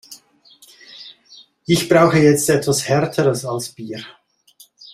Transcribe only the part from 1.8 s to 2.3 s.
brauche